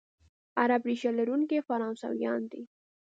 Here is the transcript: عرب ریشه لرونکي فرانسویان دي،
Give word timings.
عرب 0.61 0.81
ریشه 0.87 1.11
لرونکي 1.17 1.57
فرانسویان 1.67 2.41
دي، 2.51 2.61